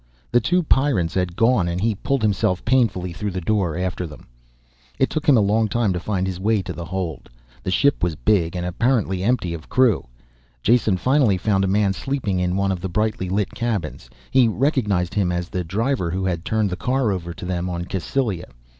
[0.31, 4.25] The two Pyrrans had gone and he pulled himself painfully through the door after them.
[4.97, 7.29] It took him a long time to find his way to the hold.
[7.61, 10.07] The ship was big and apparently empty of crew.
[10.63, 14.09] Jason finally found a man sleeping in one of the brightly lit cabins.
[14.31, 17.85] He recognized him as the driver who had turned the car over to them on
[17.85, 18.45] Cassylia.